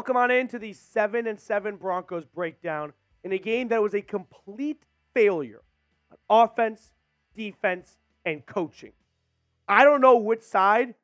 Welcome 0.00 0.16
on 0.16 0.30
into 0.30 0.58
the 0.58 0.72
7 0.72 1.26
and 1.26 1.38
7 1.38 1.76
Broncos 1.76 2.24
breakdown 2.24 2.94
in 3.22 3.32
a 3.32 3.38
game 3.38 3.68
that 3.68 3.82
was 3.82 3.92
a 3.92 4.00
complete 4.00 4.82
failure 5.12 5.60
on 6.10 6.16
offense, 6.30 6.92
defense, 7.36 7.98
and 8.24 8.46
coaching. 8.46 8.92
I 9.68 9.84
don't 9.84 10.00
know 10.00 10.16
which 10.16 10.40
side 10.40 10.94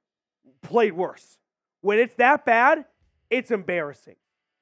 played 0.62 0.94
worse. 0.94 1.36
When 1.82 1.98
it's 1.98 2.14
that 2.14 2.46
bad, 2.46 2.86
it's 3.28 3.50
embarrassing. 3.50 4.16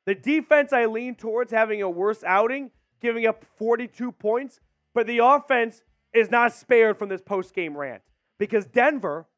The 0.05 0.17
defense 0.17 0.73
I 0.73 0.87
lean 0.87 1.15
towards 1.15 1.53
having 1.53 1.81
a 1.81 1.89
worse 1.89 2.25
outing, 2.25 2.73
giving 3.01 3.27
up 3.27 3.45
42 3.57 4.11
points, 4.11 4.59
but 4.95 5.07
the 5.07 5.19
offense 5.19 5.85
is 6.13 6.29
not 6.29 6.53
spared 6.53 6.99
from 6.99 7.09
this 7.09 7.23
post-game 7.23 7.77
rant 7.77 8.03
because 8.39 8.67
Denver 8.67 9.29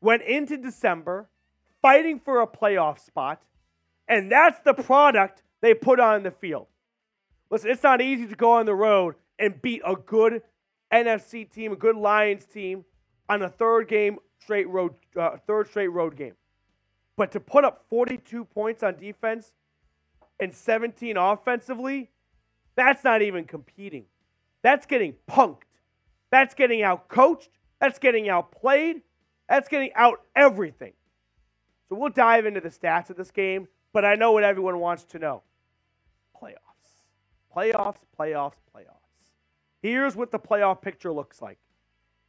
went 0.00 0.22
into 0.22 0.56
December 0.56 1.28
fighting 1.82 2.20
for 2.20 2.40
a 2.40 2.46
playoff 2.46 3.00
spot, 3.00 3.42
and 4.08 4.30
that's 4.30 4.60
the 4.60 4.74
product 4.74 5.42
they 5.60 5.74
put 5.74 6.00
on 6.00 6.22
the 6.22 6.30
field. 6.30 6.66
Listen, 7.50 7.70
it's 7.70 7.82
not 7.82 8.00
easy 8.00 8.26
to 8.26 8.34
go 8.34 8.52
on 8.52 8.66
the 8.66 8.74
road 8.74 9.14
and 9.38 9.60
beat 9.60 9.82
a 9.84 9.94
good 9.94 10.42
NFC 10.92 11.50
team, 11.50 11.72
a 11.72 11.76
good 11.76 11.96
Lions 11.96 12.44
team 12.44 12.84
on 13.28 13.42
a 13.42 13.48
third 13.48 13.88
game 13.88 14.18
straight 14.40 14.68
road, 14.68 14.94
uh, 15.18 15.36
third 15.46 15.68
straight 15.68 15.88
road 15.88 16.16
game. 16.16 16.34
But 17.16 17.32
to 17.32 17.40
put 17.40 17.64
up 17.64 17.84
42 17.88 18.44
points 18.44 18.82
on 18.82 18.96
defense 18.96 19.52
and 20.40 20.54
17 20.54 21.16
offensively, 21.16 22.10
that's 22.76 23.04
not 23.04 23.22
even 23.22 23.44
competing. 23.44 24.04
That's 24.62 24.86
getting 24.86 25.14
punked. 25.28 25.62
That's 26.30 26.54
getting 26.54 26.82
out 26.82 27.08
coached. 27.08 27.50
That's 27.80 27.98
getting 27.98 28.28
outplayed. 28.28 29.02
That's 29.48 29.68
getting 29.68 29.92
out 29.94 30.22
everything. 30.34 30.94
So 31.88 31.96
we'll 31.96 32.10
dive 32.10 32.46
into 32.46 32.60
the 32.60 32.70
stats 32.70 33.10
of 33.10 33.16
this 33.16 33.30
game, 33.30 33.68
but 33.94 34.04
I 34.04 34.16
know 34.16 34.32
what 34.32 34.44
everyone 34.44 34.80
wants 34.80 35.04
to 35.04 35.18
know 35.18 35.42
playoffs. 36.36 36.58
Playoffs, 37.56 38.00
playoffs, 38.18 38.58
playoffs. 38.76 39.30
Here's 39.80 40.16
what 40.16 40.32
the 40.32 40.38
playoff 40.38 40.82
picture 40.82 41.12
looks 41.12 41.40
like. 41.40 41.58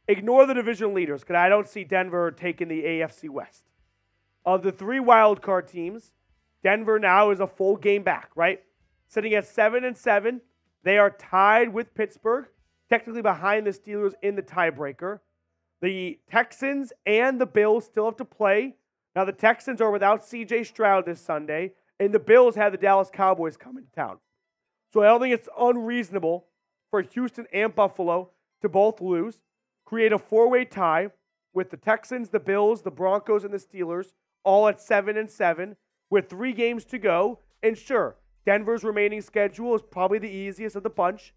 Ignore 0.08 0.46
the 0.46 0.54
division 0.54 0.94
leaders 0.94 1.22
because 1.22 1.34
I 1.36 1.48
don't 1.48 1.68
see 1.68 1.82
Denver 1.82 2.30
taking 2.30 2.68
the 2.68 2.82
AFC 2.82 3.28
West. 3.28 3.64
Of 4.44 4.62
the 4.62 4.70
three 4.70 5.00
wildcard 5.00 5.68
teams, 5.68 6.12
Denver 6.62 7.00
now 7.00 7.30
is 7.30 7.40
a 7.40 7.48
full 7.48 7.76
game 7.76 8.04
back, 8.04 8.30
right? 8.36 8.62
Sitting 9.08 9.34
at 9.34 9.46
seven 9.46 9.84
and 9.84 9.98
seven. 9.98 10.40
They 10.84 10.98
are 10.98 11.10
tied 11.10 11.72
with 11.72 11.94
Pittsburgh, 11.94 12.46
technically 12.88 13.22
behind 13.22 13.66
the 13.66 13.72
Steelers 13.72 14.12
in 14.22 14.36
the 14.36 14.42
tiebreaker. 14.42 15.18
The 15.82 16.20
Texans 16.30 16.92
and 17.04 17.40
the 17.40 17.46
Bills 17.46 17.86
still 17.86 18.04
have 18.04 18.16
to 18.18 18.24
play. 18.24 18.76
Now, 19.16 19.24
the 19.24 19.32
Texans 19.32 19.80
are 19.80 19.90
without 19.90 20.20
CJ 20.20 20.66
Stroud 20.66 21.06
this 21.06 21.22
Sunday, 21.22 21.72
and 21.98 22.12
the 22.12 22.18
Bills 22.18 22.54
have 22.54 22.72
the 22.72 22.78
Dallas 22.78 23.08
Cowboys 23.10 23.56
coming 23.56 23.84
to 23.84 23.90
town. 23.90 24.18
So 24.92 25.00
I 25.00 25.06
don't 25.06 25.22
think 25.22 25.32
it's 25.32 25.48
unreasonable 25.58 26.44
for 26.90 27.00
Houston 27.00 27.46
and 27.50 27.74
Buffalo 27.74 28.28
to 28.60 28.68
both 28.68 29.00
lose, 29.00 29.40
create 29.86 30.12
a 30.12 30.18
four 30.18 30.50
way 30.50 30.66
tie 30.66 31.12
with 31.54 31.70
the 31.70 31.78
Texans, 31.78 32.28
the 32.28 32.38
Bills, 32.38 32.82
the 32.82 32.90
Broncos, 32.90 33.42
and 33.42 33.54
the 33.54 33.58
Steelers, 33.58 34.12
all 34.44 34.68
at 34.68 34.82
seven 34.82 35.16
and 35.16 35.30
seven, 35.30 35.76
with 36.10 36.28
three 36.28 36.52
games 36.52 36.84
to 36.84 36.98
go. 36.98 37.38
And 37.62 37.76
sure, 37.76 38.16
Denver's 38.44 38.84
remaining 38.84 39.22
schedule 39.22 39.74
is 39.74 39.82
probably 39.82 40.18
the 40.18 40.28
easiest 40.28 40.76
of 40.76 40.82
the 40.82 40.90
bunch, 40.90 41.32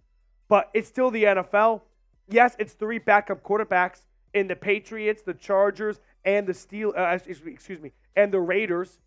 but 0.50 0.69
it's 0.73 0.89
still 0.89 1.11
the 1.11 1.23
NFL. 1.23 1.81
Yes, 2.27 2.57
it's 2.59 2.73
three 2.73 3.00
backup 3.00 3.41
quarterbacks 3.41 4.02
in 4.33 4.47
the 4.47 4.55
Patriots, 4.55 5.22
the 5.22 5.33
Chargers, 5.33 6.02
and 6.25 6.48
the 6.48 6.53
Steel. 6.53 6.94
Uh, 6.95 7.17
excuse 7.25 7.80
me, 7.80 7.92
and 8.16 8.31
the 8.31 8.39
Raiders. 8.39 9.00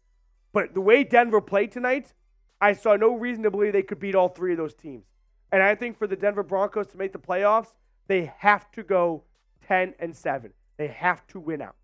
But 0.53 0.75
the 0.75 0.81
way 0.81 1.03
Denver 1.05 1.41
played 1.41 1.73
tonight, 1.73 2.13
I 2.61 2.75
saw 2.75 2.97
no 2.97 3.17
reason 3.17 3.43
to 3.45 3.51
believe 3.51 3.73
they 3.73 3.83
could 3.83 3.99
beat 3.99 4.15
all 4.15 4.29
three 4.29 4.53
of 4.53 4.59
those 4.59 4.75
teams. 4.75 5.07
And 5.51 5.63
I 5.63 5.75
think 5.75 5.99
for 5.99 6.07
the 6.07 6.17
Denver 6.17 6.43
Broncos 6.43 6.89
to 6.89 6.99
make 6.99 7.13
the 7.13 7.19
playoffs, 7.19 7.73
they 8.07 8.33
have 8.39 8.71
to 8.73 8.83
go 8.83 9.25
10 9.67 9.95
and 9.99 10.15
7. 10.15 10.53
They 10.77 10.89
have 10.89 11.27
to 11.29 11.41
win 11.41 11.63
out. 11.63 11.77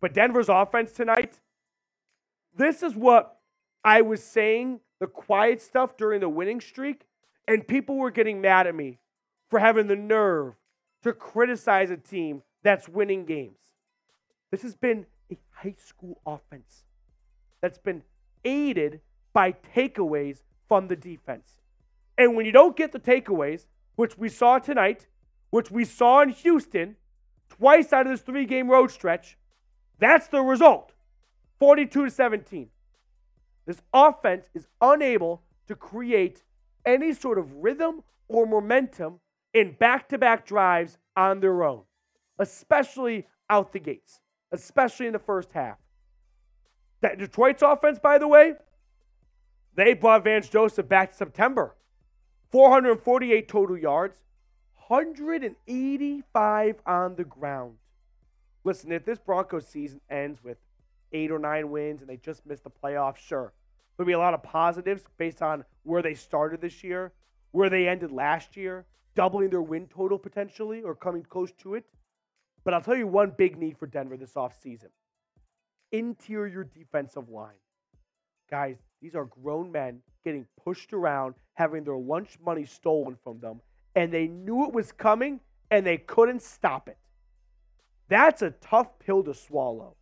But 0.00 0.14
Denver's 0.14 0.48
offense 0.48 0.92
tonight, 0.92 1.40
this 2.54 2.82
is 2.82 2.94
what 2.94 3.38
I 3.84 4.02
was 4.02 4.22
saying 4.22 4.80
the 5.02 5.08
quiet 5.08 5.60
stuff 5.60 5.96
during 5.96 6.20
the 6.20 6.28
winning 6.28 6.60
streak, 6.60 7.08
and 7.48 7.66
people 7.66 7.96
were 7.96 8.12
getting 8.12 8.40
mad 8.40 8.68
at 8.68 8.74
me 8.74 9.00
for 9.50 9.58
having 9.58 9.88
the 9.88 9.96
nerve 9.96 10.54
to 11.02 11.12
criticize 11.12 11.90
a 11.90 11.96
team 11.96 12.42
that's 12.62 12.88
winning 12.88 13.24
games. 13.24 13.71
This 14.52 14.62
has 14.62 14.76
been 14.76 15.06
a 15.32 15.38
high 15.50 15.74
school 15.84 16.20
offense 16.26 16.84
that's 17.62 17.78
been 17.78 18.02
aided 18.44 19.00
by 19.32 19.52
takeaways 19.74 20.42
from 20.68 20.88
the 20.88 20.94
defense. 20.94 21.62
And 22.18 22.36
when 22.36 22.44
you 22.44 22.52
don't 22.52 22.76
get 22.76 22.92
the 22.92 23.00
takeaways, 23.00 23.64
which 23.96 24.18
we 24.18 24.28
saw 24.28 24.58
tonight, 24.58 25.06
which 25.50 25.70
we 25.70 25.86
saw 25.86 26.20
in 26.20 26.28
Houston 26.28 26.96
twice 27.48 27.94
out 27.94 28.06
of 28.06 28.12
this 28.12 28.20
three 28.20 28.44
game 28.44 28.70
road 28.70 28.90
stretch, 28.90 29.38
that's 29.98 30.28
the 30.28 30.42
result 30.42 30.92
42 31.58 32.04
to 32.04 32.10
17. 32.10 32.68
This 33.64 33.80
offense 33.94 34.50
is 34.54 34.66
unable 34.82 35.42
to 35.68 35.74
create 35.74 36.42
any 36.84 37.14
sort 37.14 37.38
of 37.38 37.50
rhythm 37.54 38.02
or 38.28 38.44
momentum 38.44 39.20
in 39.54 39.72
back 39.72 40.08
to 40.10 40.18
back 40.18 40.44
drives 40.44 40.98
on 41.16 41.40
their 41.40 41.62
own, 41.64 41.82
especially 42.38 43.26
out 43.48 43.72
the 43.72 43.78
gates, 43.78 44.20
especially 44.52 45.06
in 45.06 45.12
the 45.12 45.18
first 45.18 45.52
half. 45.52 45.78
That 47.00 47.18
Detroit's 47.18 47.62
offense, 47.62 47.98
by 47.98 48.18
the 48.18 48.28
way, 48.28 48.54
they 49.74 49.94
brought 49.94 50.22
Vance 50.24 50.48
Joseph 50.48 50.88
back 50.88 51.10
to 51.12 51.16
September. 51.16 51.74
448 52.50 53.48
total 53.48 53.78
yards, 53.78 54.20
185 54.88 56.76
on 56.86 57.16
the 57.16 57.24
ground. 57.24 57.76
Listen, 58.64 58.92
if 58.92 59.04
this 59.04 59.18
Broncos 59.18 59.66
season 59.66 60.00
ends 60.10 60.44
with 60.44 60.58
eight 61.12 61.30
or 61.30 61.38
nine 61.38 61.70
wins 61.70 62.02
and 62.02 62.10
they 62.10 62.18
just 62.18 62.44
missed 62.46 62.64
the 62.64 62.70
playoffs, 62.70 63.16
sure. 63.16 63.52
There'll 63.96 64.06
be 64.06 64.12
a 64.12 64.18
lot 64.18 64.34
of 64.34 64.42
positives 64.42 65.02
based 65.16 65.42
on 65.42 65.64
where 65.82 66.02
they 66.02 66.14
started 66.14 66.60
this 66.60 66.84
year, 66.84 67.12
where 67.52 67.70
they 67.70 67.88
ended 67.88 68.12
last 68.12 68.56
year, 68.56 68.84
doubling 69.14 69.50
their 69.50 69.62
win 69.62 69.86
total 69.88 70.18
potentially 70.18 70.82
or 70.82 70.94
coming 70.94 71.22
close 71.22 71.52
to 71.52 71.74
it. 71.74 71.84
But 72.64 72.74
I'll 72.74 72.80
tell 72.80 72.96
you 72.96 73.06
one 73.06 73.32
big 73.36 73.58
need 73.58 73.76
for 73.78 73.86
Denver 73.86 74.16
this 74.16 74.34
offseason 74.34 74.88
interior 75.90 76.64
defensive 76.64 77.28
line. 77.28 77.52
Guys, 78.50 78.78
these 79.02 79.14
are 79.14 79.26
grown 79.26 79.70
men 79.70 80.00
getting 80.24 80.46
pushed 80.64 80.92
around, 80.94 81.34
having 81.54 81.84
their 81.84 81.96
lunch 81.96 82.38
money 82.44 82.64
stolen 82.64 83.16
from 83.22 83.40
them, 83.40 83.60
and 83.94 84.12
they 84.12 84.26
knew 84.26 84.64
it 84.64 84.72
was 84.72 84.90
coming 84.90 85.40
and 85.70 85.86
they 85.86 85.98
couldn't 85.98 86.42
stop 86.42 86.88
it. 86.88 86.98
That's 88.08 88.42
a 88.42 88.50
tough 88.50 88.98
pill 88.98 89.22
to 89.24 89.34
swallow. 89.34 89.96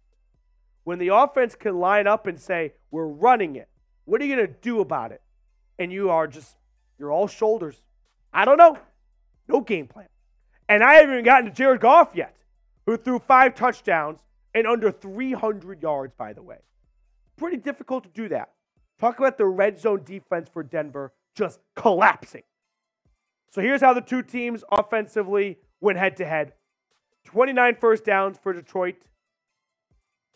When 0.84 0.98
the 0.98 1.08
offense 1.08 1.54
can 1.54 1.78
line 1.78 2.06
up 2.06 2.26
and 2.26 2.40
say, 2.40 2.72
We're 2.90 3.06
running 3.06 3.56
it, 3.56 3.68
what 4.04 4.20
are 4.20 4.24
you 4.24 4.34
going 4.34 4.48
to 4.48 4.52
do 4.60 4.80
about 4.80 5.12
it? 5.12 5.22
And 5.78 5.92
you 5.92 6.10
are 6.10 6.26
just, 6.26 6.56
you're 6.98 7.12
all 7.12 7.28
shoulders. 7.28 7.80
I 8.32 8.44
don't 8.44 8.58
know. 8.58 8.76
No 9.48 9.60
game 9.60 9.86
plan. 9.86 10.08
And 10.68 10.82
I 10.82 10.94
haven't 10.94 11.12
even 11.12 11.24
gotten 11.24 11.46
to 11.46 11.52
Jared 11.52 11.80
Goff 11.80 12.10
yet, 12.14 12.34
who 12.90 12.96
threw 12.96 13.20
five 13.20 13.54
touchdowns 13.54 14.18
and 14.52 14.66
under 14.66 14.90
300 14.90 15.80
yards, 15.80 16.12
by 16.18 16.32
the 16.32 16.42
way. 16.42 16.58
Pretty 17.36 17.56
difficult 17.56 18.02
to 18.02 18.10
do 18.10 18.28
that. 18.28 18.50
Talk 18.98 19.20
about 19.20 19.38
the 19.38 19.46
red 19.46 19.78
zone 19.78 20.02
defense 20.04 20.48
for 20.52 20.64
Denver 20.64 21.12
just 21.36 21.60
collapsing. 21.76 22.42
So 23.52 23.60
here's 23.60 23.80
how 23.80 23.94
the 23.94 24.00
two 24.00 24.22
teams 24.22 24.64
offensively 24.72 25.58
went 25.80 25.98
head 25.98 26.16
to 26.16 26.26
head 26.26 26.54
29 27.26 27.76
first 27.80 28.04
downs 28.04 28.38
for 28.42 28.52
Detroit, 28.52 28.96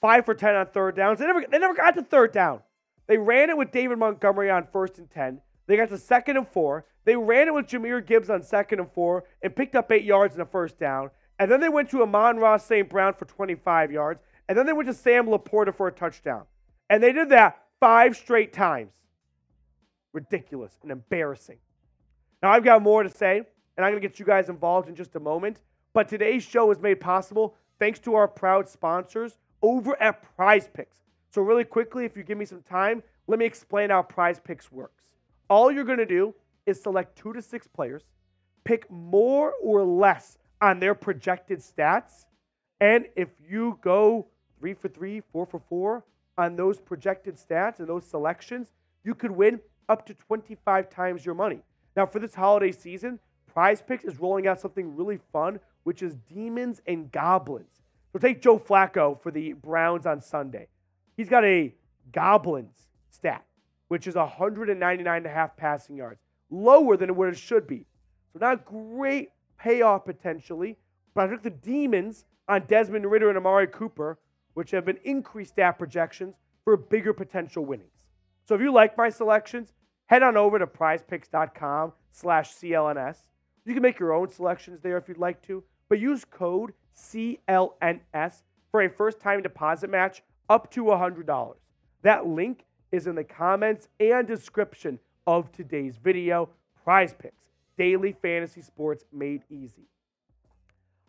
5 0.00 0.24
for 0.24 0.34
10 0.34 0.54
on 0.54 0.66
third 0.66 0.94
downs. 0.94 1.18
They 1.18 1.26
never, 1.26 1.44
they 1.50 1.58
never 1.58 1.74
got 1.74 1.96
to 1.96 2.02
third 2.02 2.30
down. 2.30 2.60
They 3.08 3.18
ran 3.18 3.50
it 3.50 3.56
with 3.56 3.72
David 3.72 3.98
Montgomery 3.98 4.50
on 4.50 4.68
first 4.72 4.98
and 4.98 5.10
10. 5.10 5.40
They 5.66 5.76
got 5.76 5.88
to 5.88 5.98
second 5.98 6.36
and 6.36 6.46
four. 6.46 6.86
They 7.04 7.16
ran 7.16 7.48
it 7.48 7.54
with 7.54 7.66
Jahmyr 7.66 8.06
Gibbs 8.06 8.30
on 8.30 8.42
second 8.42 8.78
and 8.78 8.92
four 8.92 9.24
and 9.42 9.56
picked 9.56 9.74
up 9.74 9.90
eight 9.90 10.04
yards 10.04 10.34
in 10.34 10.38
the 10.38 10.46
first 10.46 10.78
down. 10.78 11.10
And 11.44 11.52
then 11.52 11.60
they 11.60 11.68
went 11.68 11.90
to 11.90 12.00
Amon-Ra 12.00 12.56
St. 12.56 12.88
Brown 12.88 13.12
for 13.12 13.26
25 13.26 13.92
yards. 13.92 14.22
And 14.48 14.56
then 14.56 14.64
they 14.64 14.72
went 14.72 14.88
to 14.88 14.94
Sam 14.94 15.26
LaPorta 15.26 15.74
for 15.74 15.86
a 15.86 15.92
touchdown. 15.92 16.44
And 16.88 17.02
they 17.02 17.12
did 17.12 17.28
that 17.28 17.64
five 17.78 18.16
straight 18.16 18.54
times. 18.54 18.94
Ridiculous 20.14 20.78
and 20.80 20.90
embarrassing. 20.90 21.58
Now, 22.42 22.50
I've 22.50 22.64
got 22.64 22.80
more 22.80 23.02
to 23.02 23.10
say, 23.10 23.42
and 23.76 23.84
I'm 23.84 23.92
going 23.92 24.00
to 24.00 24.08
get 24.08 24.18
you 24.18 24.24
guys 24.24 24.48
involved 24.48 24.88
in 24.88 24.94
just 24.94 25.16
a 25.16 25.20
moment. 25.20 25.60
But 25.92 26.08
today's 26.08 26.42
show 26.42 26.70
is 26.70 26.78
made 26.80 26.98
possible 26.98 27.56
thanks 27.78 27.98
to 27.98 28.14
our 28.14 28.26
proud 28.26 28.66
sponsors 28.66 29.36
over 29.60 30.00
at 30.00 30.22
Prize 30.36 30.70
Picks. 30.72 30.96
So, 31.30 31.42
really 31.42 31.64
quickly, 31.64 32.06
if 32.06 32.16
you 32.16 32.22
give 32.22 32.38
me 32.38 32.46
some 32.46 32.62
time, 32.62 33.02
let 33.26 33.38
me 33.38 33.44
explain 33.44 33.90
how 33.90 34.00
Prize 34.00 34.40
Picks 34.40 34.72
works. 34.72 35.10
All 35.50 35.70
you're 35.70 35.84
going 35.84 35.98
to 35.98 36.06
do 36.06 36.34
is 36.64 36.82
select 36.82 37.18
two 37.18 37.34
to 37.34 37.42
six 37.42 37.66
players, 37.66 38.04
pick 38.64 38.90
more 38.90 39.52
or 39.62 39.84
less 39.84 40.38
on 40.64 40.80
their 40.80 40.94
projected 40.94 41.58
stats, 41.58 42.24
and 42.80 43.04
if 43.16 43.28
you 43.46 43.78
go 43.82 44.26
three 44.58 44.72
for 44.72 44.88
three, 44.88 45.20
four 45.30 45.44
for 45.44 45.60
four 45.68 46.02
on 46.38 46.56
those 46.56 46.80
projected 46.80 47.36
stats 47.36 47.80
and 47.80 47.86
those 47.86 48.06
selections, 48.06 48.72
you 49.04 49.14
could 49.14 49.30
win 49.30 49.60
up 49.90 50.06
to 50.06 50.14
25 50.14 50.88
times 50.88 51.26
your 51.26 51.34
money. 51.34 51.60
Now, 51.94 52.06
for 52.06 52.18
this 52.18 52.34
holiday 52.34 52.72
season, 52.72 53.20
Prize 53.46 53.82
Picks 53.86 54.04
is 54.04 54.18
rolling 54.18 54.46
out 54.46 54.58
something 54.58 54.96
really 54.96 55.18
fun, 55.34 55.60
which 55.82 56.02
is 56.02 56.14
Demons 56.32 56.80
and 56.86 57.12
Goblins. 57.12 57.82
So 58.14 58.18
take 58.18 58.40
Joe 58.40 58.58
Flacco 58.58 59.20
for 59.20 59.30
the 59.30 59.52
Browns 59.52 60.06
on 60.06 60.22
Sunday. 60.22 60.68
He's 61.14 61.28
got 61.28 61.44
a 61.44 61.74
Goblins 62.10 62.88
stat, 63.10 63.44
which 63.88 64.06
is 64.06 64.14
199 64.14 65.16
and 65.16 65.26
a 65.26 65.28
half 65.28 65.58
passing 65.58 65.98
yards, 65.98 66.22
lower 66.48 66.96
than 66.96 67.14
what 67.16 67.28
it 67.28 67.36
should 67.36 67.66
be. 67.66 67.84
So 68.32 68.38
not 68.38 68.64
great 68.64 69.28
payoff 69.64 70.04
potentially, 70.04 70.76
but 71.14 71.24
I 71.24 71.32
took 71.32 71.42
the 71.42 71.48
Demons 71.48 72.26
on 72.48 72.66
Desmond 72.66 73.10
Ridder 73.10 73.30
and 73.30 73.38
Amari 73.38 73.66
Cooper, 73.66 74.18
which 74.52 74.70
have 74.72 74.84
been 74.84 74.98
increased 75.04 75.52
stat 75.52 75.78
projections 75.78 76.34
for 76.64 76.76
bigger 76.76 77.14
potential 77.14 77.64
winnings. 77.64 78.04
So 78.46 78.54
if 78.54 78.60
you 78.60 78.70
like 78.70 78.98
my 78.98 79.08
selections, 79.08 79.72
head 80.06 80.22
on 80.22 80.36
over 80.36 80.58
to 80.58 80.66
prizepicks.com 80.66 81.92
slash 82.10 82.54
CLNS. 82.54 83.16
You 83.64 83.72
can 83.72 83.82
make 83.82 83.98
your 83.98 84.12
own 84.12 84.30
selections 84.30 84.80
there 84.82 84.98
if 84.98 85.08
you'd 85.08 85.16
like 85.16 85.40
to, 85.46 85.64
but 85.88 85.98
use 85.98 86.26
code 86.26 86.74
CLNS 86.94 88.42
for 88.70 88.82
a 88.82 88.90
first 88.90 89.18
time 89.18 89.42
deposit 89.42 89.88
match 89.88 90.22
up 90.50 90.70
to 90.72 90.84
$100. 90.84 91.54
That 92.02 92.26
link 92.26 92.66
is 92.92 93.06
in 93.06 93.14
the 93.14 93.24
comments 93.24 93.88
and 93.98 94.28
description 94.28 94.98
of 95.26 95.50
today's 95.52 95.96
video. 95.96 96.50
Prize 96.84 97.14
Picks, 97.14 97.46
daily 97.76 98.12
fantasy 98.12 98.62
sports 98.62 99.04
made 99.12 99.42
easy. 99.50 99.88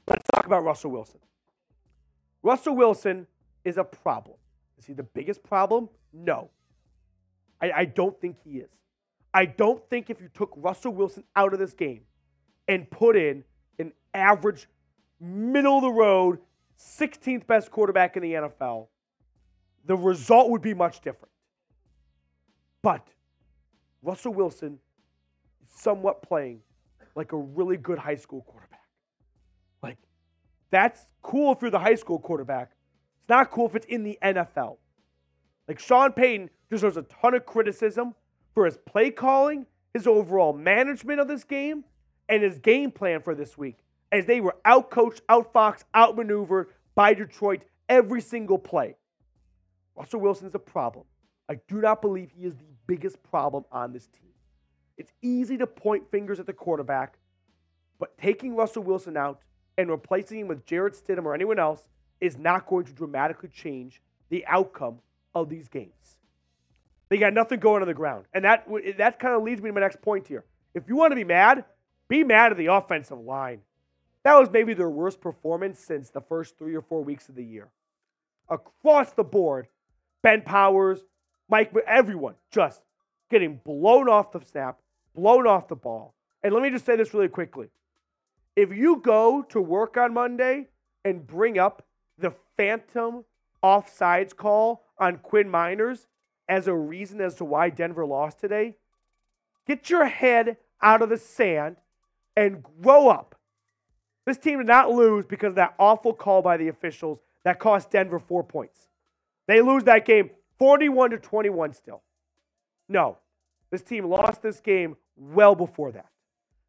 Let's 0.07 0.27
talk 0.33 0.45
about 0.45 0.63
Russell 0.63 0.91
Wilson. 0.91 1.19
Russell 2.44 2.75
Wilson 2.75 3.27
is 3.63 3.77
a 3.77 3.83
problem. 3.83 4.38
Is 4.77 4.85
he 4.85 4.94
the 4.94 5.03
biggest 5.03 5.44
problem? 5.44 5.89
No. 6.13 6.50
I, 7.62 7.71
I 7.71 7.85
don't 7.85 8.19
think 8.19 8.38
he 8.44 8.57
is. 8.57 8.69
I 9.33 9.45
don't 9.45 9.83
think 9.89 10.09
if 10.09 10.21
you 10.21 10.29
took 10.33 10.51
Russell 10.56 10.94
Wilson 10.94 11.23
out 11.35 11.53
of 11.53 11.59
this 11.59 11.73
game 11.73 12.01
and 12.67 12.89
put 12.89 13.15
in 13.15 13.44
an 13.79 13.91
average, 14.13 14.67
middle 15.19 15.77
of 15.77 15.81
the 15.81 15.91
road, 15.91 16.39
16th 16.79 17.47
best 17.47 17.71
quarterback 17.71 18.15
in 18.15 18.23
the 18.23 18.33
NFL, 18.33 18.88
the 19.85 19.95
result 19.95 20.50
would 20.51 20.62
be 20.62 20.73
much 20.73 21.01
different. 21.01 21.31
But 22.81 23.07
Russell 24.03 24.33
Wilson 24.33 24.79
somewhat 25.75 26.22
playing 26.22 26.62
like 27.16 27.31
a 27.31 27.38
really 27.38 27.77
good 27.77 27.98
high 27.98 28.16
school 28.16 28.42
quarterback. 28.42 28.81
Like, 29.81 29.98
that's 30.72 31.07
cool 31.22 31.54
if 31.54 31.62
you're 31.62 31.72
the 31.72 31.80
high 31.80 31.95
school 31.95 32.19
quarterback. 32.19 32.72
It's 33.22 33.30
not 33.30 33.51
cool 33.51 33.68
if 33.68 33.75
it's 33.75 33.86
in 33.86 34.04
the 34.04 34.18
NFL. 34.22 34.77
Like, 35.68 35.80
Sean 35.80 36.12
Payton 36.12 36.50
deserves 36.69 36.98
a 36.98 37.04
ton 37.04 37.33
of 37.33 37.45
criticism 37.45 38.13
for 38.54 38.66
his 38.66 38.77
play 38.86 39.12
calling, 39.12 39.66
his 39.94 40.07
overall 40.07 40.54
management 40.54 41.19
of 41.19 41.27
this 41.27 41.44
game, 41.44 41.83
and 42.30 42.44
his 42.44 42.60
game 42.60 42.92
plan 42.92 43.22
for 43.22 43.36
this 43.36 43.57
week, 43.57 43.77
as 44.12 44.25
they 44.25 44.42
were 44.42 44.56
outcoached, 44.66 45.22
outfoxed, 45.30 45.83
outmaneuvered 45.95 46.68
by 46.95 47.13
Detroit 47.13 47.62
every 47.89 48.22
single 48.22 48.57
play. 48.57 48.95
Russell 49.95 50.19
Wilson 50.19 50.48
is 50.48 50.56
a 50.56 50.60
problem. 50.60 51.06
I 51.48 51.56
do 51.68 51.81
not 51.81 52.01
believe 52.01 52.31
he 52.31 52.45
is 52.45 52.56
the 52.56 52.66
biggest 52.88 53.22
problem 53.24 53.66
on 53.72 53.94
this 53.94 54.07
team. 54.07 54.25
It's 54.97 55.12
easy 55.21 55.57
to 55.57 55.68
point 55.68 56.09
fingers 56.09 56.39
at 56.39 56.45
the 56.45 56.53
quarterback, 56.53 57.18
but 58.00 58.18
taking 58.18 58.56
Russell 58.56 58.83
Wilson 58.83 59.18
out 59.18 59.39
and 59.77 59.89
replacing 59.89 60.39
him 60.39 60.47
with 60.47 60.65
Jarrett 60.65 60.94
Stidham 60.94 61.25
or 61.25 61.33
anyone 61.33 61.59
else 61.59 61.88
is 62.21 62.38
not 62.38 62.68
going 62.68 62.86
to 62.86 62.94
dramatically 62.94 63.50
change 63.50 64.01
the 64.30 64.45
outcome 64.47 65.00
of 65.33 65.50
these 65.50 65.68
games. 65.68 66.18
They 67.09 67.18
got 67.18 67.33
nothing 67.33 67.59
going 67.59 67.81
on 67.81 67.88
the 67.88 67.94
ground. 67.94 68.25
And 68.33 68.45
that, 68.45 68.68
that 68.97 69.19
kind 69.19 69.36
of 69.36 69.44
leads 69.44 69.62
me 69.62 69.69
to 69.69 69.74
my 69.74 69.81
next 69.81 70.01
point 70.01 70.27
here. 70.27 70.45
If 70.74 70.88
you 70.88 70.95
want 70.95 71.12
to 71.12 71.15
be 71.15 71.24
mad, 71.24 71.65
be 72.07 72.24
mad 72.24 72.51
at 72.51 72.57
the 72.57 72.68
offensive 72.68 73.19
line. 73.19 73.62
That 74.24 74.39
was 74.39 74.50
maybe 74.50 74.74
their 74.74 74.89
worst 74.89 75.21
performance 75.21 75.80
since 75.80 76.09
the 76.09 76.21
first 76.21 76.57
three 76.57 76.75
or 76.75 76.81
four 76.81 77.03
weeks 77.03 77.30
of 77.30 77.36
the 77.36 77.44
year. 77.44 77.69
Across 78.50 79.13
the 79.13 79.24
board, 79.24 79.68
Ben 80.24 80.41
Powers, 80.41 81.00
Mike, 81.48 81.71
everyone 81.86 82.33
just 82.51 82.81
getting 83.30 83.62
blown 83.63 84.09
off 84.09 84.31
the 84.31 84.41
snap, 84.44 84.80
blown 85.15 85.47
off 85.47 85.67
the 85.67 85.75
ball. 85.75 86.13
And 86.44 86.53
let 86.53 86.62
me 86.62 86.69
just 86.69 86.85
say 86.85 86.95
this 86.95 87.13
really 87.13 87.27
quickly. 87.27 87.69
If 88.56 88.71
you 88.71 88.97
go 88.97 89.41
to 89.50 89.62
work 89.62 89.97
on 89.97 90.13
Monday 90.13 90.67
and 91.03 91.25
bring 91.25 91.57
up 91.57 91.85
the 92.17 92.33
phantom 92.56 93.25
offsides 93.63 94.35
call 94.35 94.83
on 94.97 95.17
Quinn 95.17 95.50
Meinerz 95.50 96.06
as 96.47 96.67
a 96.67 96.75
reason 96.75 97.19
as 97.19 97.35
to 97.35 97.45
why 97.45 97.69
Denver 97.69 98.06
lost 98.06 98.39
today, 98.39 98.75
get 99.67 99.89
your 99.89 100.06
head 100.06 100.57
out 100.81 101.01
of 101.01 101.09
the 101.09 101.17
sand 101.17 101.77
and 102.38 102.63
grow 102.81 103.09
up. 103.09 103.35
This 104.25 104.38
team 104.38 104.59
did 104.59 104.67
not 104.67 104.91
lose 104.91 105.25
because 105.25 105.50
of 105.50 105.56
that 105.56 105.75
awful 105.79 106.13
call 106.13 106.41
by 106.41 106.57
the 106.57 106.67
officials 106.67 107.19
that 107.44 107.59
cost 107.59 107.91
Denver 107.91 108.19
four 108.19 108.44
points. 108.44 108.88
They 109.47 109.62
lose 109.62 109.83
that 109.83 110.06
game 110.06 110.31
41 110.57 111.12
to 111.12 111.17
21 111.17 111.73
still. 111.73 112.01
No, 112.88 113.17
this 113.71 113.81
team 113.81 114.06
lost 114.06 114.41
this 114.41 114.59
game 114.59 114.95
well 115.15 115.56
before 115.56 115.91
that. 115.91 116.07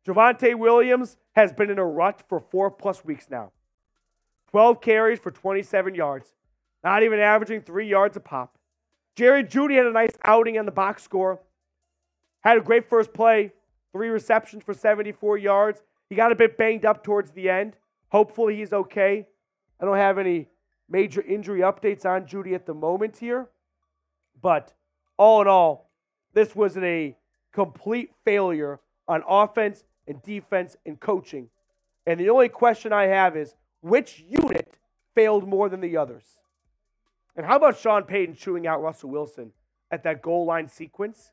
Javonte 0.06 0.56
Williams 0.56 1.16
has 1.34 1.52
been 1.52 1.70
in 1.70 1.78
a 1.78 1.84
rut 1.84 2.22
for 2.28 2.38
four 2.38 2.70
plus 2.70 3.04
weeks 3.04 3.26
now. 3.31 3.50
12 4.50 4.81
carries 4.81 5.19
for 5.19 5.31
27 5.31 5.94
yards, 5.94 6.32
not 6.84 7.02
even 7.02 7.19
averaging 7.19 7.60
three 7.60 7.88
yards 7.88 8.16
a 8.16 8.20
pop. 8.20 8.56
Jerry 9.16 9.43
Jeudy 9.43 9.76
had 9.76 9.87
a 9.87 9.93
nice 9.93 10.12
outing 10.22 10.58
on 10.58 10.66
the 10.66 10.72
box 10.72 11.02
score, 11.02 11.40
had 12.43 12.56
a 12.56 12.60
great 12.60 12.88
first 12.88 13.12
play, 13.12 13.52
three 13.93 14.08
receptions 14.08 14.62
for 14.62 14.75
74 14.75 15.38
yards. 15.38 15.82
He 16.08 16.14
got 16.14 16.31
a 16.31 16.37
bit 16.37 16.56
banged 16.56 16.84
up 16.84 17.02
towards 17.02 17.32
the 17.32 17.50
end. 17.50 17.76
Hopefully, 18.10 18.56
he's 18.56 18.72
okay. 18.72 19.26
I 19.81 19.84
don't 19.84 19.96
have 19.96 20.19
any 20.19 20.48
major 20.88 21.22
injury 21.22 21.60
updates 21.60 22.06
on 22.06 22.26
Jeudy 22.26 22.54
at 22.54 22.66
the 22.66 22.75
moment 22.75 23.16
here. 23.19 23.48
But 24.40 24.72
all 25.16 25.43
in 25.43 25.48
all, 25.48 25.90
this 26.32 26.54
was 26.54 26.76
a 26.76 27.16
complete 27.56 28.11
failure 28.23 28.79
on 29.08 29.23
offense 29.26 29.82
and 30.06 30.23
defense 30.23 30.76
and 30.85 31.00
coaching. 31.00 31.49
And 32.06 32.20
the 32.20 32.29
only 32.29 32.50
question 32.50 32.93
I 32.93 33.05
have 33.05 33.35
is 33.35 33.55
which 33.81 34.23
unit 34.29 34.75
failed 35.14 35.49
more 35.49 35.70
than 35.70 35.81
the 35.81 35.96
others? 35.96 36.25
And 37.34 37.46
how 37.46 37.56
about 37.56 37.79
Sean 37.79 38.03
Payton 38.03 38.36
chewing 38.36 38.67
out 38.67 38.82
Russell 38.82 39.08
Wilson 39.08 39.53
at 39.91 40.03
that 40.03 40.20
goal 40.20 40.44
line 40.44 40.69
sequence? 40.69 41.32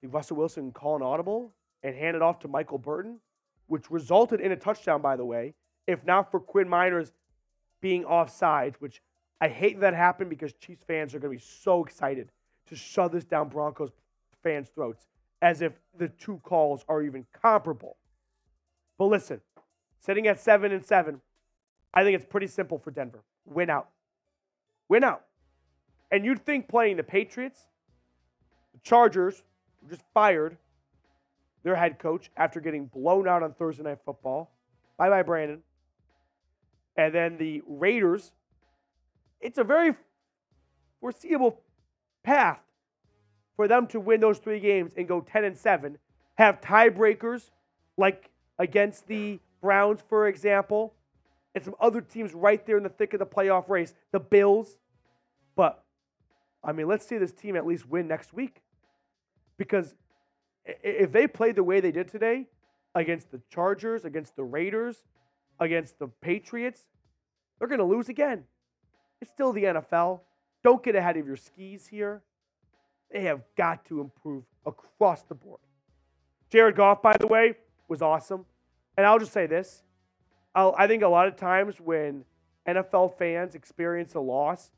Did 0.00 0.14
Russell 0.14 0.38
Wilson 0.38 0.72
call 0.72 0.96
an 0.96 1.02
audible 1.02 1.52
and 1.82 1.94
hand 1.94 2.16
it 2.16 2.22
off 2.22 2.38
to 2.40 2.48
Michael 2.48 2.78
Burton, 2.78 3.18
which 3.66 3.90
resulted 3.90 4.40
in 4.40 4.50
a 4.50 4.56
touchdown, 4.56 5.02
by 5.02 5.16
the 5.16 5.26
way, 5.26 5.52
if 5.86 6.06
not 6.06 6.30
for 6.30 6.40
Quinn 6.40 6.68
Meinerz 6.68 7.12
being 7.82 8.06
offside, 8.06 8.76
which 8.78 9.02
I 9.42 9.48
hate 9.48 9.78
that 9.80 9.92
happened 9.92 10.30
because 10.30 10.54
Chiefs 10.54 10.84
fans 10.86 11.14
are 11.14 11.18
going 11.18 11.36
to 11.36 11.38
be 11.38 11.46
so 11.46 11.84
excited 11.84 12.30
to 12.68 12.76
shove 12.76 13.12
this 13.12 13.24
down 13.24 13.50
Broncos 13.50 13.90
fans' 14.46 14.68
throats 14.68 15.08
as 15.42 15.60
if 15.60 15.72
the 15.98 16.06
two 16.08 16.40
calls 16.44 16.84
are 16.88 17.02
even 17.02 17.26
comparable. 17.42 17.96
But 18.96 19.06
listen, 19.06 19.40
sitting 19.98 20.28
at 20.28 20.38
seven 20.38 20.70
and 20.70 20.84
seven, 20.84 21.20
I 21.92 22.04
think 22.04 22.14
it's 22.14 22.24
pretty 22.24 22.46
simple 22.46 22.78
for 22.78 22.92
Denver. 22.92 23.24
Win 23.44 23.70
out. 23.70 23.88
Win 24.88 25.02
out. 25.02 25.24
And 26.12 26.24
you'd 26.24 26.46
think 26.46 26.68
playing 26.68 26.96
the 26.96 27.02
Patriots, 27.02 27.66
the 28.72 28.78
Chargers, 28.84 29.42
who 29.80 29.88
just 29.88 30.04
fired 30.14 30.56
their 31.64 31.74
head 31.74 31.98
coach 31.98 32.30
after 32.36 32.60
getting 32.60 32.86
blown 32.86 33.26
out 33.26 33.42
on 33.42 33.52
Thursday 33.52 33.82
Night 33.82 33.98
Football. 34.04 34.52
Bye 34.96 35.10
bye, 35.10 35.24
Brandon. 35.24 35.62
And 36.96 37.12
then 37.12 37.36
the 37.36 37.62
Raiders, 37.66 38.30
it's 39.40 39.58
a 39.58 39.64
very 39.64 39.96
foreseeable 41.00 41.60
path 42.22 42.60
for 43.56 43.66
them 43.66 43.86
to 43.88 43.98
win 43.98 44.20
those 44.20 44.38
three 44.38 44.60
games 44.60 44.92
and 44.96 45.08
go 45.08 45.20
10 45.20 45.44
and 45.44 45.56
7, 45.56 45.98
have 46.36 46.60
tiebreakers 46.60 47.50
like 47.96 48.30
against 48.58 49.06
the 49.06 49.40
Browns, 49.62 50.00
for 50.08 50.28
example, 50.28 50.94
and 51.54 51.64
some 51.64 51.74
other 51.80 52.00
teams 52.02 52.34
right 52.34 52.64
there 52.66 52.76
in 52.76 52.82
the 52.82 52.90
thick 52.90 53.14
of 53.14 53.18
the 53.18 53.26
playoff 53.26 53.68
race, 53.68 53.94
the 54.12 54.20
Bills. 54.20 54.76
But, 55.56 55.82
I 56.62 56.72
mean, 56.72 56.86
let's 56.86 57.06
see 57.06 57.16
this 57.16 57.32
team 57.32 57.56
at 57.56 57.66
least 57.66 57.88
win 57.88 58.06
next 58.06 58.34
week. 58.34 58.60
Because 59.56 59.94
if 60.66 61.12
they 61.12 61.26
play 61.26 61.52
the 61.52 61.62
way 61.62 61.80
they 61.80 61.92
did 61.92 62.08
today 62.08 62.46
against 62.94 63.30
the 63.30 63.40
Chargers, 63.48 64.04
against 64.04 64.36
the 64.36 64.44
Raiders, 64.44 65.04
against 65.58 65.98
the 65.98 66.08
Patriots, 66.08 66.82
they're 67.58 67.68
going 67.68 67.78
to 67.78 67.84
lose 67.84 68.10
again. 68.10 68.44
It's 69.22 69.30
still 69.30 69.52
the 69.52 69.64
NFL. 69.64 70.20
Don't 70.62 70.82
get 70.82 70.94
ahead 70.94 71.16
of 71.16 71.26
your 71.26 71.36
skis 71.36 71.86
here. 71.86 72.22
They 73.10 73.22
have 73.22 73.42
got 73.56 73.84
to 73.86 74.00
improve 74.00 74.44
across 74.64 75.22
the 75.22 75.34
board. 75.34 75.60
Jared 76.50 76.76
Goff, 76.76 77.02
by 77.02 77.16
the 77.18 77.26
way, 77.26 77.54
was 77.88 78.02
awesome. 78.02 78.44
And 78.96 79.06
I'll 79.06 79.18
just 79.18 79.32
say 79.32 79.46
this 79.46 79.82
I'll, 80.54 80.74
I 80.78 80.86
think 80.86 81.02
a 81.02 81.08
lot 81.08 81.28
of 81.28 81.36
times 81.36 81.80
when 81.80 82.24
NFL 82.66 83.16
fans 83.18 83.54
experience 83.54 84.14
a 84.14 84.20
loss, 84.20 84.70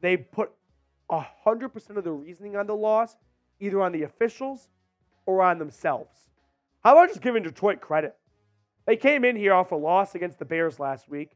they 0.00 0.16
put 0.16 0.50
100% 1.10 1.96
of 1.96 2.04
the 2.04 2.12
reasoning 2.12 2.56
on 2.56 2.66
the 2.66 2.74
loss 2.74 3.16
either 3.60 3.80
on 3.80 3.92
the 3.92 4.02
officials 4.02 4.68
or 5.24 5.42
on 5.42 5.58
themselves. 5.58 6.30
How 6.84 6.92
about 6.92 7.08
just 7.08 7.20
giving 7.20 7.42
Detroit 7.42 7.80
credit? 7.80 8.14
They 8.86 8.96
came 8.96 9.24
in 9.24 9.36
here 9.36 9.54
off 9.54 9.72
a 9.72 9.76
loss 9.76 10.14
against 10.14 10.38
the 10.38 10.44
Bears 10.44 10.78
last 10.78 11.08
week, 11.08 11.32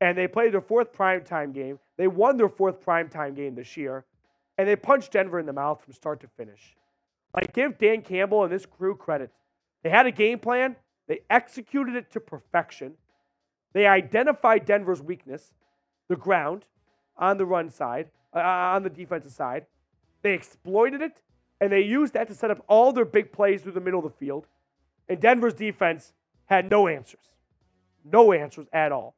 and 0.00 0.16
they 0.16 0.28
played 0.28 0.52
their 0.52 0.60
fourth 0.60 0.92
primetime 0.92 1.52
game. 1.52 1.78
They 1.96 2.06
won 2.06 2.36
their 2.36 2.48
fourth 2.48 2.84
primetime 2.84 3.34
game 3.34 3.54
this 3.54 3.76
year, 3.76 4.04
and 4.62 4.68
they 4.68 4.76
punched 4.76 5.10
Denver 5.10 5.40
in 5.40 5.46
the 5.46 5.52
mouth 5.52 5.82
from 5.82 5.92
start 5.92 6.20
to 6.20 6.28
finish. 6.28 6.76
Like, 7.34 7.52
give 7.52 7.78
Dan 7.78 8.00
Campbell 8.02 8.44
and 8.44 8.52
this 8.52 8.64
crew 8.64 8.94
credit. 8.94 9.32
They 9.82 9.90
had 9.90 10.06
a 10.06 10.12
game 10.12 10.38
plan, 10.38 10.76
they 11.08 11.22
executed 11.28 11.96
it 11.96 12.12
to 12.12 12.20
perfection. 12.20 12.94
They 13.72 13.88
identified 13.88 14.64
Denver's 14.64 15.02
weakness, 15.02 15.52
the 16.08 16.14
ground, 16.14 16.64
on 17.16 17.38
the 17.38 17.44
run 17.44 17.70
side, 17.70 18.10
uh, 18.32 18.38
on 18.38 18.84
the 18.84 18.88
defensive 18.88 19.32
side. 19.32 19.66
They 20.22 20.32
exploited 20.32 21.02
it, 21.02 21.22
and 21.60 21.72
they 21.72 21.80
used 21.80 22.12
that 22.12 22.28
to 22.28 22.34
set 22.36 22.52
up 22.52 22.62
all 22.68 22.92
their 22.92 23.04
big 23.04 23.32
plays 23.32 23.62
through 23.62 23.72
the 23.72 23.80
middle 23.80 23.98
of 23.98 24.12
the 24.12 24.16
field. 24.16 24.46
And 25.08 25.20
Denver's 25.20 25.54
defense 25.54 26.12
had 26.44 26.70
no 26.70 26.86
answers. 26.86 27.32
No 28.04 28.32
answers 28.32 28.68
at 28.72 28.92
all. 28.92 29.16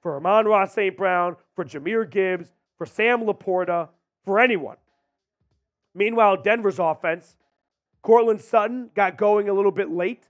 For 0.00 0.16
Amon-Ra 0.16 0.66
St. 0.66 0.96
Brown, 0.96 1.34
for 1.56 1.64
Jahmyr 1.64 2.08
Gibbs, 2.08 2.52
for 2.78 2.86
Sam 2.86 3.22
LaPorta, 3.22 3.88
for 4.24 4.38
anyone. 4.38 4.76
Meanwhile, 5.94 6.42
Denver's 6.42 6.78
offense, 6.78 7.36
Courtland 8.02 8.40
Sutton 8.40 8.90
got 8.94 9.16
going 9.16 9.48
a 9.48 9.52
little 9.54 9.72
bit 9.72 9.90
late. 9.90 10.28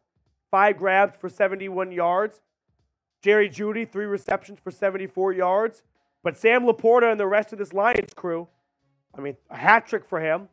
Five 0.50 0.76
grabs 0.76 1.16
for 1.16 1.28
71 1.28 1.90
yards. 1.90 2.40
Jerry 3.22 3.48
Jeudy, 3.48 3.90
three 3.90 4.04
receptions 4.04 4.58
for 4.62 4.70
74 4.70 5.32
yards. 5.32 5.82
But 6.22 6.36
Sam 6.36 6.64
LaPorta 6.64 7.10
and 7.10 7.18
the 7.18 7.26
rest 7.26 7.52
of 7.52 7.58
this 7.58 7.72
Lions 7.72 8.12
crew, 8.14 8.46
I 9.16 9.20
mean, 9.20 9.36
a 9.50 9.56
hat 9.56 9.86
trick 9.86 10.04
for 10.04 10.20
him. 10.20 10.48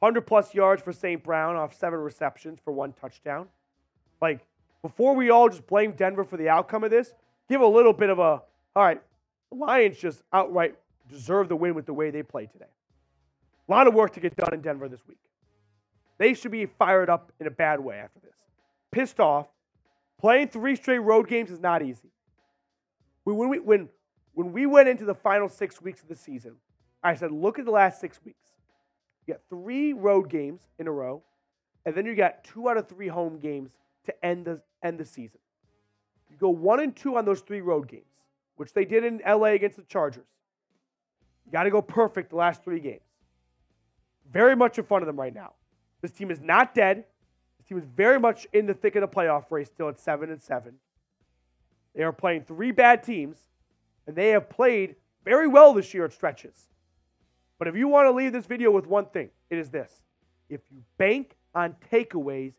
100 0.00 0.22
plus 0.22 0.54
yards 0.54 0.82
for 0.82 0.92
St. 0.92 1.22
Brown 1.22 1.56
off 1.56 1.74
seven 1.74 1.98
receptions 1.98 2.60
for 2.62 2.72
one 2.72 2.92
touchdown. 2.92 3.48
Like, 4.20 4.40
before 4.82 5.14
we 5.14 5.30
all 5.30 5.48
just 5.48 5.66
blame 5.66 5.92
Denver 5.92 6.24
for 6.24 6.36
the 6.36 6.48
outcome 6.48 6.84
of 6.84 6.90
this, 6.90 7.12
give 7.48 7.60
a 7.60 7.66
little 7.66 7.92
bit 7.92 8.10
of 8.10 8.18
a, 8.18 8.22
all 8.22 8.42
right, 8.76 9.02
the 9.50 9.56
Lions 9.56 9.98
just 9.98 10.22
outright 10.32 10.76
deserve 11.10 11.48
the 11.48 11.56
win 11.56 11.74
with 11.74 11.86
the 11.86 11.92
way 11.92 12.10
they 12.10 12.22
played 12.22 12.52
today. 12.52 12.66
A 13.68 13.72
lot 13.72 13.86
of 13.86 13.94
work 13.94 14.14
to 14.14 14.20
get 14.20 14.34
done 14.36 14.54
in 14.54 14.60
Denver 14.60 14.88
this 14.88 15.06
week. 15.06 15.18
They 16.18 16.34
should 16.34 16.50
be 16.50 16.66
fired 16.66 17.10
up 17.10 17.32
in 17.38 17.46
a 17.46 17.50
bad 17.50 17.80
way 17.80 17.96
after 17.96 18.18
this. 18.20 18.34
Pissed 18.90 19.20
off. 19.20 19.46
Playing 20.18 20.48
three 20.48 20.74
straight 20.74 20.98
road 20.98 21.28
games 21.28 21.50
is 21.50 21.60
not 21.60 21.82
easy. 21.82 22.10
When 23.24 23.48
we, 23.48 23.58
when, 23.60 23.88
when 24.32 24.52
we 24.52 24.66
went 24.66 24.88
into 24.88 25.04
the 25.04 25.14
final 25.14 25.48
six 25.48 25.80
weeks 25.80 26.02
of 26.02 26.08
the 26.08 26.16
season, 26.16 26.56
I 27.02 27.14
said, 27.14 27.30
look 27.30 27.58
at 27.58 27.66
the 27.66 27.70
last 27.70 28.00
six 28.00 28.18
weeks. 28.24 28.48
You 29.26 29.34
got 29.34 29.42
three 29.48 29.92
road 29.92 30.28
games 30.30 30.62
in 30.78 30.88
a 30.88 30.90
row, 30.90 31.22
and 31.84 31.94
then 31.94 32.06
you 32.06 32.16
got 32.16 32.42
two 32.42 32.68
out 32.68 32.78
of 32.78 32.88
three 32.88 33.06
home 33.06 33.38
games 33.38 33.70
to 34.06 34.24
end 34.24 34.46
the, 34.46 34.60
end 34.82 34.98
the 34.98 35.04
season. 35.04 35.38
You 36.30 36.36
go 36.38 36.48
one 36.48 36.80
and 36.80 36.96
two 36.96 37.16
on 37.16 37.24
those 37.24 37.40
three 37.40 37.60
road 37.60 37.86
games, 37.86 38.04
which 38.56 38.72
they 38.72 38.84
did 38.84 39.04
in 39.04 39.20
LA 39.24 39.48
against 39.48 39.76
the 39.76 39.84
Chargers. 39.84 40.26
You 41.46 41.52
got 41.52 41.64
to 41.64 41.70
go 41.70 41.82
perfect 41.82 42.30
the 42.30 42.36
last 42.36 42.64
three 42.64 42.80
games. 42.80 43.02
Very 44.32 44.56
much 44.56 44.78
in 44.78 44.84
front 44.84 45.02
of 45.02 45.06
them 45.06 45.18
right 45.18 45.34
now. 45.34 45.52
This 46.00 46.10
team 46.10 46.30
is 46.30 46.40
not 46.40 46.74
dead. 46.74 47.04
This 47.58 47.68
team 47.68 47.78
is 47.78 47.84
very 47.84 48.20
much 48.20 48.46
in 48.52 48.66
the 48.66 48.74
thick 48.74 48.94
of 48.96 49.00
the 49.00 49.08
playoff 49.08 49.50
race 49.50 49.68
still 49.68 49.88
at 49.88 49.98
seven 49.98 50.30
and 50.30 50.42
seven. 50.42 50.74
They 51.94 52.02
are 52.02 52.12
playing 52.12 52.42
three 52.42 52.70
bad 52.70 53.02
teams, 53.02 53.38
and 54.06 54.14
they 54.14 54.28
have 54.28 54.48
played 54.48 54.96
very 55.24 55.48
well 55.48 55.72
this 55.72 55.92
year 55.92 56.04
at 56.04 56.12
stretches. 56.12 56.68
But 57.58 57.68
if 57.68 57.76
you 57.76 57.88
want 57.88 58.06
to 58.06 58.12
leave 58.12 58.32
this 58.32 58.46
video 58.46 58.70
with 58.70 58.86
one 58.86 59.06
thing, 59.06 59.30
it 59.50 59.58
is 59.58 59.70
this. 59.70 60.02
If 60.48 60.60
you 60.70 60.82
bank 60.96 61.36
on 61.54 61.74
takeaways, 61.90 62.52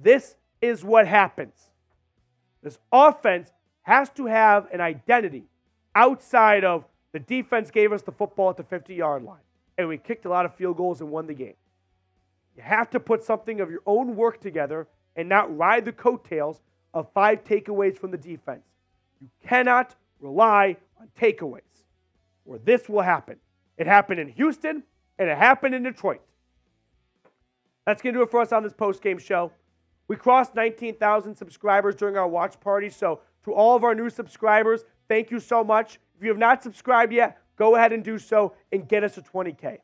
this 0.00 0.36
is 0.60 0.84
what 0.84 1.06
happens. 1.06 1.70
This 2.62 2.78
offense 2.92 3.50
has 3.82 4.08
to 4.10 4.26
have 4.26 4.68
an 4.72 4.80
identity 4.80 5.44
outside 5.94 6.64
of 6.64 6.84
the 7.12 7.20
defense 7.20 7.70
gave 7.70 7.92
us 7.92 8.02
the 8.02 8.12
football 8.12 8.50
at 8.50 8.56
the 8.56 8.64
50 8.64 8.94
yard 8.94 9.22
line, 9.22 9.43
and 9.76 9.88
we 9.88 9.98
kicked 9.98 10.24
a 10.24 10.28
lot 10.28 10.44
of 10.44 10.54
field 10.54 10.76
goals 10.76 11.00
and 11.00 11.10
won 11.10 11.26
the 11.26 11.34
game. 11.34 11.54
You 12.56 12.62
have 12.62 12.90
to 12.90 13.00
put 13.00 13.22
something 13.24 13.60
of 13.60 13.70
your 13.70 13.82
own 13.86 14.16
work 14.16 14.40
together 14.40 14.86
and 15.16 15.28
not 15.28 15.56
ride 15.56 15.84
the 15.84 15.92
coattails 15.92 16.60
of 16.92 17.10
five 17.12 17.44
takeaways 17.44 17.98
from 17.98 18.10
the 18.10 18.16
defense. 18.16 18.64
You 19.20 19.28
cannot 19.46 19.94
rely 20.20 20.76
on 21.00 21.08
takeaways, 21.18 21.60
or 22.46 22.58
this 22.58 22.88
will 22.88 23.02
happen. 23.02 23.36
It 23.76 23.86
happened 23.86 24.20
in 24.20 24.28
Houston, 24.28 24.84
and 25.18 25.28
it 25.28 25.36
happened 25.36 25.74
in 25.74 25.82
Detroit. 25.82 26.20
That's 27.86 28.00
going 28.00 28.14
to 28.14 28.20
do 28.20 28.22
it 28.22 28.30
for 28.30 28.40
us 28.40 28.52
on 28.52 28.62
this 28.62 28.72
post 28.72 29.02
game 29.02 29.18
show. 29.18 29.52
We 30.06 30.16
crossed 30.16 30.54
19,000 30.54 31.34
subscribers 31.34 31.94
during 31.94 32.16
our 32.16 32.28
watch 32.28 32.58
party. 32.60 32.90
So, 32.90 33.20
to 33.44 33.52
all 33.52 33.76
of 33.76 33.84
our 33.84 33.94
new 33.94 34.08
subscribers, 34.08 34.84
thank 35.08 35.30
you 35.30 35.40
so 35.40 35.64
much. 35.64 35.98
If 36.16 36.22
you 36.22 36.28
have 36.28 36.38
not 36.38 36.62
subscribed 36.62 37.12
yet, 37.12 37.38
go 37.56 37.76
ahead 37.76 37.92
and 37.92 38.04
do 38.04 38.18
so 38.18 38.54
and 38.72 38.88
get 38.88 39.04
us 39.04 39.16
a 39.18 39.22
20K. 39.22 39.78